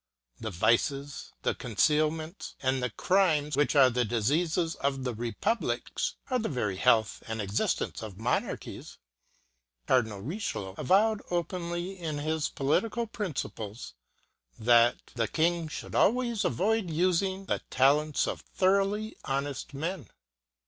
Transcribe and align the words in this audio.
The 0.39 0.49
vices, 0.49 1.31
the 1.43 1.53
concealments, 1.53 2.55
and 2.63 2.81
the 2.81 2.89
crimes 2.89 3.55
which 3.55 3.75
are 3.75 3.91
the 3.91 4.03
diseases 4.03 4.73
of 4.77 5.05
republics 5.05 6.15
are 6.31 6.39
the 6.39 6.49
very 6.49 6.77
health 6.77 7.21
and 7.27 7.39
existence 7.39 8.01
of 8.01 8.17
monarchies. 8.17 8.97
Cardinal 9.85 10.19
Richelieu 10.19 10.73
avowed 10.75 11.21
openly 11.29 11.99
in 11.99 12.17
his 12.17 12.49
political 12.49 13.05
princi 13.05 13.53
ples, 13.53 13.93
that 14.57 14.95
"the 15.13 15.27
king 15.27 15.67
should 15.67 15.93
always 15.93 16.43
avoid 16.43 16.89
using 16.89 17.45
the 17.45 17.61
talents 17.69 18.25
of 18.27 18.41
thoroughly 18.41 19.15
honest 19.25 19.71
men." 19.75 20.07